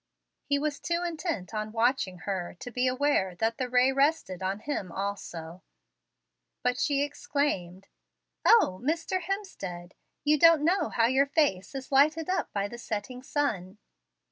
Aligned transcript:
He 0.45 0.57
was 0.57 0.79
too 0.79 1.03
intent 1.03 1.53
on 1.53 1.71
watching 1.71 2.17
her 2.25 2.55
to 2.59 2.71
be 2.71 2.87
aware 2.87 3.35
that 3.35 3.59
the 3.59 3.69
ray 3.69 3.91
rested 3.91 4.41
on 4.41 4.61
him 4.61 4.91
also; 4.91 5.61
but 6.63 6.79
she 6.79 7.03
exclaimed: 7.03 7.87
"O 8.43 8.81
Mr. 8.83 9.21
Hemstead! 9.21 9.93
you 10.23 10.39
don't 10.39 10.65
know 10.65 10.89
how 10.89 11.05
your 11.05 11.27
face 11.27 11.75
is 11.75 11.91
lighted 11.91 12.29
up 12.29 12.51
by 12.51 12.67
the 12.67 12.79
setting 12.79 13.21
sun. 13.21 13.77